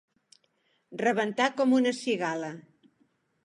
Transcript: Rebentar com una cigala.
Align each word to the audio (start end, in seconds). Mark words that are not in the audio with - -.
Rebentar 1.03 1.49
com 1.61 1.77
una 1.83 1.95
cigala. 2.01 2.53